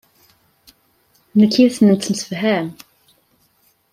Nekk 1.37 1.53
yid-s 1.57 1.77
nettemsefham. 1.81 2.67